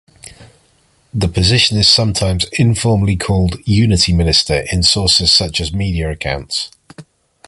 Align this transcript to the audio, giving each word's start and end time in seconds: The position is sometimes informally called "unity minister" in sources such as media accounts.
The 1.13 1.27
position 1.27 1.77
is 1.77 1.87
sometimes 1.87 2.45
informally 2.53 3.15
called 3.17 3.59
"unity 3.67 4.13
minister" 4.13 4.65
in 4.71 4.81
sources 4.81 5.31
such 5.31 5.61
as 5.61 5.73
media 5.75 6.09
accounts. 6.09 6.71